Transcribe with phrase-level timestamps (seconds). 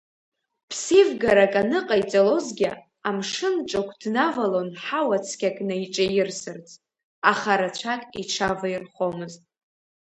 [0.69, 2.69] Ԥсеивгарак аныҟаиҵалозгьы
[3.07, 6.67] амшынҿықә днавалон ҳауа цқьак наиҿаирсырц,
[7.31, 9.41] аха рацәак иҽаваирхомызт.